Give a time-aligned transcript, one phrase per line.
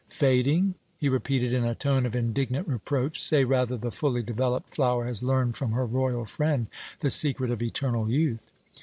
[0.09, 3.21] "Fading?" he repeated in a tone of indignant reproach.
[3.21, 6.65] "Say rather the fully developed flower has learned from her royal friend
[7.01, 8.49] the secret of eternal youth."